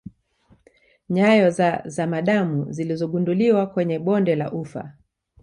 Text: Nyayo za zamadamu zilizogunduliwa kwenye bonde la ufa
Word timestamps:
Nyayo 1.09 1.49
za 1.49 1.81
zamadamu 1.85 2.71
zilizogunduliwa 2.71 3.67
kwenye 3.67 3.99
bonde 3.99 4.35
la 4.35 4.51
ufa 4.51 4.95